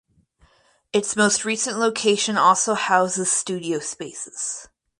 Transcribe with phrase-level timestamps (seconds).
[0.91, 4.67] Its most recent location also houses studio spaces.